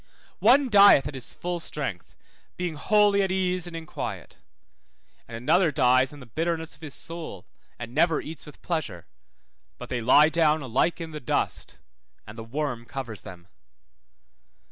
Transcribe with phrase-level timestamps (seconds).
[0.39, 2.15] One dieth at his full strength,
[2.57, 4.39] being wholly at ease and in quiet;
[5.27, 7.45] and another dies in the bitterness of his soul,
[7.77, 9.05] and never eats with pleasure;
[9.77, 11.77] but they lie down alike in the dust,
[12.25, 13.47] and the worm covers them.